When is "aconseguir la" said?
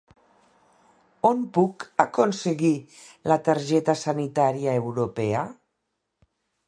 2.05-3.39